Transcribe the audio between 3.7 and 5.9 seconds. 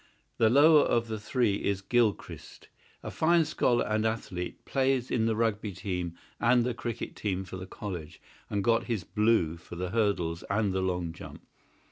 and athlete; plays in the Rugby